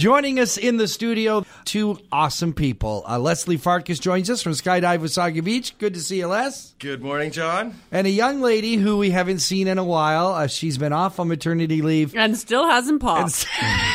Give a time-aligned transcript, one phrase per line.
[0.00, 3.04] Joining us in the studio, two awesome people.
[3.06, 5.76] Uh, Leslie Farkus joins us from Skydive Wasaga Beach.
[5.76, 6.74] Good to see you, Les.
[6.78, 7.78] Good morning, John.
[7.92, 10.28] And a young lady who we haven't seen in a while.
[10.28, 12.16] Uh, she's been off on maternity leave.
[12.16, 13.46] And still hasn't popped.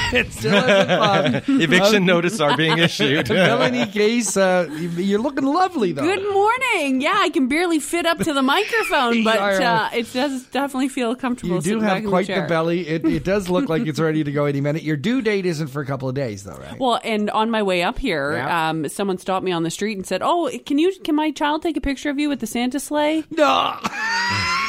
[0.13, 1.49] it still hasn't popped.
[1.61, 3.29] Eviction notices are being issued.
[3.45, 4.67] Melanie Case, uh,
[4.97, 6.01] you're looking lovely, though.
[6.03, 7.01] Good morning.
[7.01, 11.15] Yeah, I can barely fit up to the microphone, but uh, it does definitely feel
[11.15, 11.55] comfortable.
[11.55, 12.87] You do sitting have back quite the, the, belly.
[12.87, 14.83] It, it does look like it's ready to go any minute.
[14.83, 16.79] Your due date isn't for a couple of days, though, right?
[16.79, 18.69] Well, and on my way up here, Yeah.
[18.69, 20.93] um, someone stopped me on the street and said, "Oh, can you?
[21.03, 23.79] Can my child take a picture of you with the Santa sleigh?" no.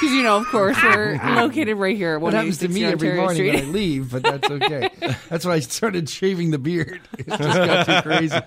[0.00, 2.84] Because you know, of course, we're located right here at That happens to 186 me
[2.84, 3.54] every Ontario morning Street.
[3.54, 4.90] when I leave, but that's okay.
[5.28, 7.00] that's why I started shaving the beard.
[7.18, 8.38] It just got too crazy.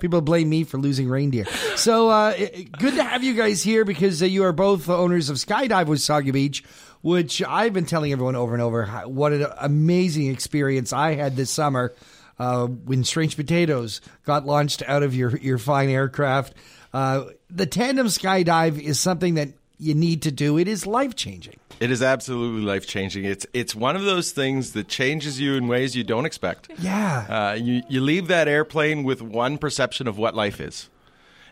[0.00, 1.46] People blame me for losing reindeer.
[1.76, 2.34] So uh,
[2.78, 6.32] good to have you guys here because uh, you are both owners of Skydive Wasaga
[6.32, 6.62] Beach,
[7.00, 11.50] which I've been telling everyone over and over what an amazing experience I had this
[11.50, 11.94] summer
[12.38, 16.54] uh, when Strange Potatoes got launched out of your, your fine aircraft.
[16.92, 19.48] Uh, the tandem skydive is something that
[19.78, 20.58] you need to do.
[20.58, 21.56] It is life changing.
[21.80, 23.24] It is absolutely life changing.
[23.24, 26.68] It's it's one of those things that changes you in ways you don't expect.
[26.78, 27.26] Yeah.
[27.28, 30.90] Uh, you you leave that airplane with one perception of what life is,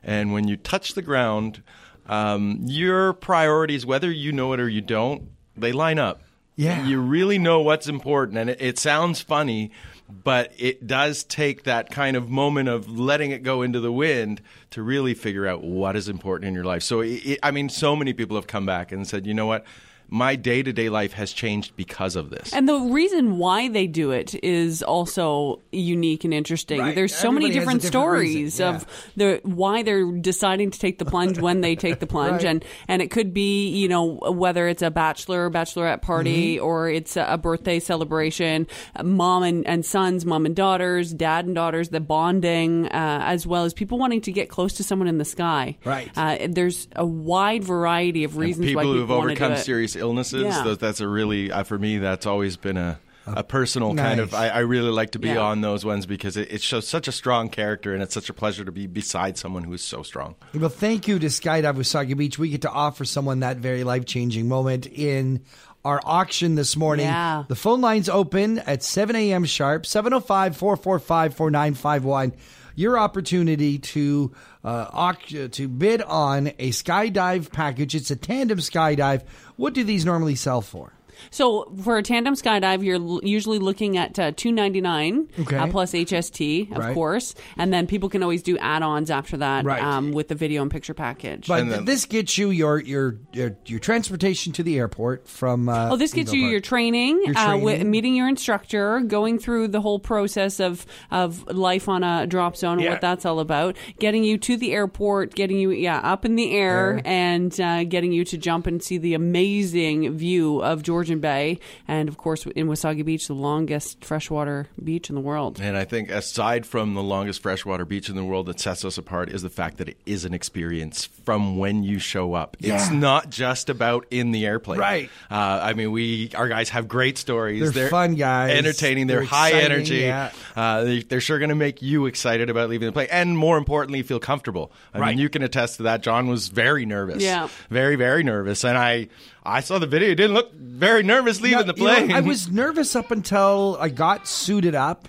[0.03, 1.63] and when you touch the ground,
[2.09, 6.23] um, your priorities, whether you know it or you don't, they line up.
[6.59, 6.87] Yeah.
[6.87, 9.73] you really know what's important, and it, it sounds funny,
[10.09, 14.41] but it does take that kind of moment of letting it go into the wind
[14.71, 16.83] to really figure out what is important in your life.
[16.83, 19.47] So, it, it- I mean, so many people have come back and said, you know
[19.47, 19.65] what.
[20.09, 22.53] My day to day life has changed because of this.
[22.53, 26.81] And the reason why they do it is also unique and interesting.
[26.81, 26.95] Right.
[26.95, 30.71] There's so many Everybody has a different, different stories reason, of the why they're deciding
[30.71, 32.51] to take the plunge when they take the plunge, Right.
[32.51, 36.65] and and it could be you know whether it's a bachelor or bachelorette party Mm-hmm.
[36.65, 38.67] or it's a, a birthday celebration,
[39.03, 43.65] mom and, and sons, mom and daughters, dad and daughters, the bonding, uh, as well
[43.65, 45.77] as people wanting to get close to someone in the sky.
[45.85, 46.11] Right.
[46.17, 49.45] Uh, there's a wide variety of reasons people why who people have want to do
[49.45, 49.65] overcome it.
[49.97, 50.43] Serious illnesses.
[50.45, 50.63] Yeah.
[50.65, 51.99] tho- that's a really uh, for me.
[51.99, 52.99] That's always been a.
[53.29, 54.33] A personal kind of.
[54.35, 55.39] I, I really like to be Yeah.
[55.41, 58.33] on those ones because it, it shows such a strong character, and it's such a
[58.33, 60.37] pleasure to be beside someone who is so strong.
[60.55, 62.39] Well, thank you to Skydive Wasaga Beach.
[62.39, 65.43] We get to offer someone that very life changing moment in
[65.85, 67.07] our auction this morning.
[67.07, 67.43] Yeah.
[67.49, 69.45] The phone line's open at 7 a.m.
[69.45, 72.33] sharp, 705 445 4951.
[72.77, 74.33] Your opportunity to
[74.63, 75.15] uh,
[75.49, 77.95] to bid on a skydive package.
[77.95, 79.23] It's a tandem skydive.
[79.57, 80.96] What do these normally sell for?
[81.31, 85.57] So for a tandem skydive, you're l- usually looking at uh, two ninety nine Okay.
[85.57, 86.95] uh, plus HST, of Right.
[86.95, 89.83] course, and then people can always do add ons after that Right.
[89.83, 91.47] um, with the video and picture package.
[91.49, 95.69] But then- this gets you your, your your your transportation to the airport from.
[95.69, 96.51] Uh, Oh, this gets you Park.
[96.53, 97.91] your training, Your Uh, wi- training.
[97.91, 102.75] meeting your instructor, going through the whole process of of life on a drop zone
[102.75, 102.91] and Yeah.
[102.91, 106.53] what that's all about, getting you to the airport, getting you yeah up in the
[106.53, 107.03] air, Air.
[107.05, 112.09] and uh, getting you to jump and see the amazing view of Georgian Bay, and
[112.09, 115.61] of course in Wasaga Beach, the longest freshwater beach in the world.
[115.61, 118.99] And I think aside from the longest freshwater beach in the world that sets us
[118.99, 122.57] apart is the fact that it is an experience from when you show up.
[122.59, 124.81] It's not just about in the airplane.
[124.81, 125.09] Right.
[125.31, 127.73] Uh, I mean, we our guys have great stories.
[127.73, 128.51] They're fun guys.
[128.59, 129.07] Entertaining.
[129.07, 129.97] They're, They're high exciting, energy.
[129.99, 130.33] yeah.
[130.57, 133.59] Uh, they, they're sure going to make you excited about leaving the plane, and more
[133.59, 134.73] importantly, feel comfortable.
[134.93, 135.09] I Right.
[135.11, 136.01] mean, you can attest to that.
[136.03, 137.23] John was very nervous.
[137.23, 137.47] Yeah.
[137.71, 139.07] Very, very nervous, and I.
[139.47, 140.09] I saw the video.
[140.09, 142.13] He didn't look very nervous leaving Yeah, the you know, plane.
[142.13, 145.09] I was nervous up until I got suited up,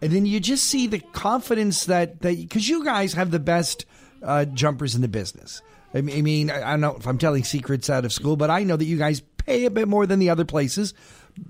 [0.00, 3.84] and then you just see the confidence that that because you guys have the best
[4.22, 5.62] uh, jumpers in the business.
[5.92, 8.36] I mean, I mean, I I don't know if I'm telling secrets out of school,
[8.36, 10.92] but I know that you guys pay a bit more than the other places,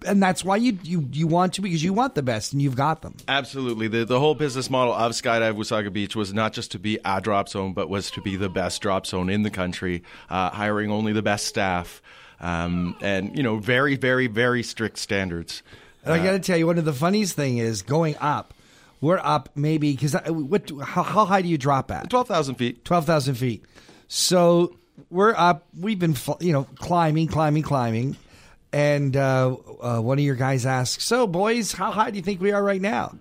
[0.07, 2.77] and that's why you you you want to because you want the best and you've
[2.77, 3.17] got them.
[3.29, 3.89] Absolutely.
[3.89, 7.21] The, the whole business model of Skydive Wasaga Beach was not just to be a
[7.21, 10.91] drop zone, but was to be the best drop zone in the country, uh, hiring
[10.91, 12.03] only the best staff,
[12.41, 15.63] um, and, you know, very, very, very strict standards.
[16.05, 18.53] And I got to tell you, one of the funniest thing is going up.
[19.01, 20.71] We're up maybe because what?
[20.83, 22.09] How, how high do you drop at?
[22.11, 22.85] 12,000 feet.
[22.85, 23.65] 12,000 feet.
[24.09, 24.77] So
[25.11, 25.67] we're up.
[25.79, 28.17] We've been, you know, climbing, climbing, climbing.
[28.73, 32.41] And uh, uh, one of your guys asks, So, boys, how high do you think
[32.41, 33.17] we are right now?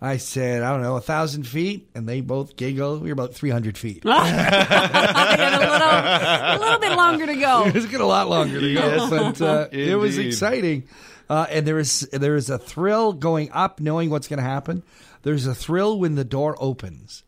[0.00, 1.88] I said, I don't know, a thousand feet.
[1.94, 2.98] And they both giggle.
[2.98, 4.02] We are about 300 feet.
[4.06, 7.66] I got a little, a little bit longer to go.
[7.66, 10.84] It was got a lot longer to go, Yes, but uh, it was exciting.
[11.28, 14.82] Uh, and there is there is a thrill going up, knowing what's going to happen.
[15.22, 17.22] There's a thrill when the door opens,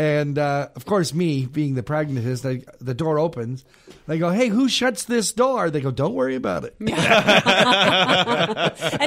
[0.00, 3.66] And uh, of course, me being the pragmatist, I, the door opens.
[4.06, 6.88] They go, "Hey, who shuts this door?" They go, "Don't worry about it." and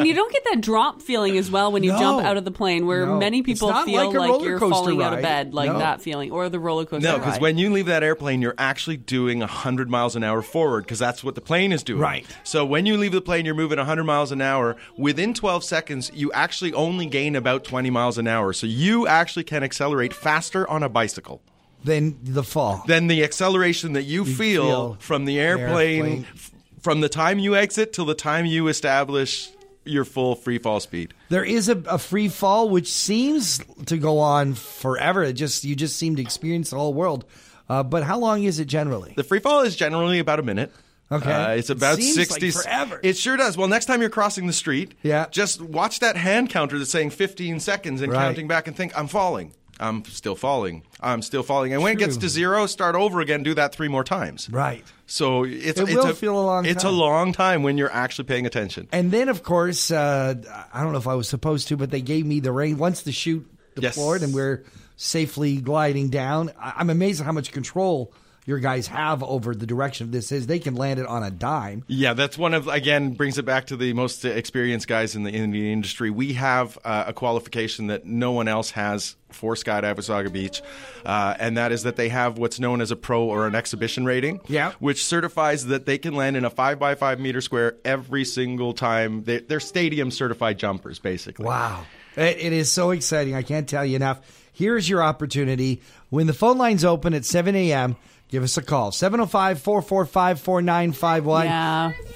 [0.06, 1.98] you don't get that drop feeling as well when you No.
[2.00, 3.18] jump out of the plane, where No.
[3.18, 5.24] many It's people not feel like a like, roller you're coaster falling out of ride.
[5.24, 5.80] bed, like No.
[5.80, 7.08] that feeling, or the roller coaster.
[7.08, 7.42] No, because ride.
[7.42, 11.24] when you leave that airplane, you're actually doing 100 miles an hour forward because that's
[11.24, 12.02] what the plane is doing.
[12.02, 12.26] Right.
[12.44, 14.76] So when you leave the plane, you're moving 100 miles an hour.
[14.96, 18.54] Within 12 seconds, you actually only gain about 20 miles an hour.
[18.54, 21.42] So you actually can accelerate faster on a bicycle
[21.84, 22.84] Then the fall.
[22.88, 26.26] than the acceleration that you, feel, feel from the airplane, airplane.
[26.34, 26.52] f-
[26.82, 29.50] from the time you exit till the time you establish
[29.86, 31.14] your full free fall speed.
[31.30, 35.24] There is a, a free fall which seems to go on forever.
[35.24, 37.26] It just you just seem to experience the whole world.
[37.70, 39.14] Uh, but how long is it generally?
[39.16, 40.72] The free fall is generally about a minute.
[41.12, 41.32] Okay.
[41.32, 43.00] Uh, it's It about seems like 60 forever.
[43.04, 43.56] It sure does.
[43.58, 45.28] Well, next time you're crossing the street, Yeah.
[45.32, 48.20] just watch that hand counter that's saying 15 seconds and Right.
[48.20, 49.52] counting back and think, I'm falling.
[49.84, 50.84] I'm still falling.
[51.02, 51.74] I'm still falling.
[51.74, 53.44] And when it gets to zero, start over again.
[53.44, 54.50] Do that three more times.
[54.50, 54.84] Right.
[55.08, 56.94] So it's, It it's will a, feel a long It's time.
[56.94, 58.88] a long time when you're actually paying attention.
[58.92, 60.36] And then, of course, uh,
[60.74, 63.02] I don't know if I was supposed to, but they gave me the rain once
[63.04, 63.46] the chute
[63.76, 63.96] Yes.
[63.96, 64.64] deployed and we're
[64.96, 66.52] safely gliding down.
[66.62, 68.14] I'm amazed at how much control
[68.46, 70.48] your guys have over the direction of this is.
[70.48, 71.84] They can land it on a dime.
[71.88, 75.34] Yeah, that's one of again brings it back to the most experienced guys in the
[75.34, 76.10] in the industry.
[76.10, 80.62] We have uh, a qualification that no one else has for Skydive Wasaga Beach,
[81.06, 84.06] uh, and that is that they have what's known as a pro or an exhibition
[84.06, 84.74] rating, Yeah.
[84.80, 88.74] which certifies that they can land in a five by five meter square every single
[88.74, 89.24] time.
[89.24, 91.46] They, they're stadium certified jumpers, basically.
[91.46, 91.86] Wow.
[92.16, 93.34] It, it is so exciting.
[93.34, 94.20] I can't tell you enough.
[94.54, 95.82] Here's your opportunity.
[96.10, 97.96] When the phone lines open at 7 a.m.,
[98.30, 101.48] give us a call 705 445 4951.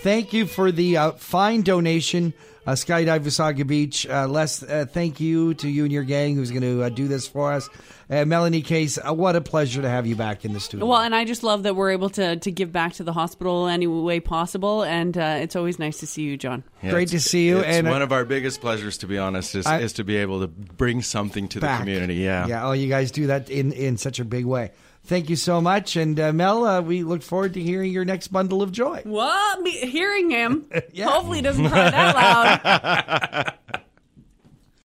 [0.01, 2.34] Thank you for the uh, fine donation.
[2.67, 4.05] Uh, Skydive Wasaga Beach.
[4.05, 7.07] Uh, Les, uh, thank you to you and your gang who's going to uh, do
[7.07, 7.69] this for us.
[8.09, 10.85] Uh, Melanie Case, uh, what a pleasure to have you back in the studio.
[10.85, 13.67] Well, and I just love that we're able to to give back to the hospital
[13.67, 16.63] any way possible, and uh, it's always nice to see you, John.
[16.83, 19.17] Yeah, Great to see you, It's and, uh, one of our biggest pleasures, to be
[19.17, 21.79] honest, is, I- is to be able to bring something to back.
[21.79, 22.15] the community.
[22.15, 22.47] Yeah.
[22.47, 22.67] Yeah.
[22.67, 24.71] Oh, you guys do that in, in such a big way.
[25.07, 25.95] Thank you so much.
[25.95, 29.04] And uh, Mel, uh, we look forward to hearing your next bundle of joy.
[29.06, 30.65] Well, Me, hearing him?
[30.92, 31.09] Yeah.
[31.09, 33.54] Hopefully, he doesn't cry that loud.